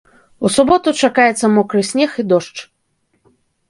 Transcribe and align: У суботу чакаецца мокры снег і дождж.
У 0.47 0.49
суботу 0.55 0.93
чакаецца 1.03 1.53
мокры 1.59 1.87
снег 1.93 2.11
і 2.25 2.29
дождж. 2.35 2.57